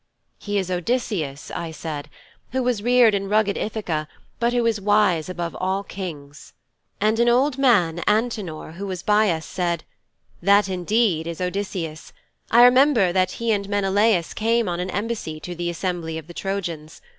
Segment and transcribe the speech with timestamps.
[0.39, 2.09] "''"He is Odysseus," I said,
[2.53, 4.07] "who was reared in rugged Ithaka,
[4.39, 6.53] but who is wise above all the Kings."'
[6.99, 9.83] 'And an old man, Antenor, who was by us said,
[10.41, 12.13] "That indeed is Odysseus.
[12.49, 16.33] I remember that he and Menelaus came on an embassy to the assembly of the
[16.33, 16.99] Trojans.